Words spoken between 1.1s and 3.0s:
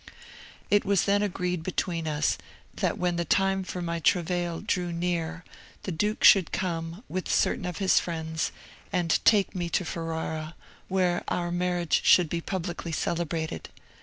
agreed between us, that